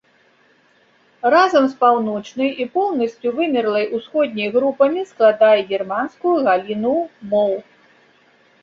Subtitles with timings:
[1.33, 6.97] Разам з паўночнай і поўнасцю вымерлай усходняй групамі складае германскую галіну
[7.35, 7.53] моў.